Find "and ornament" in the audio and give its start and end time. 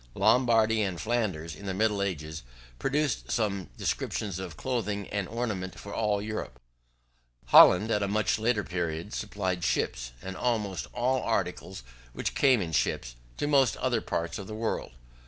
5.09-5.77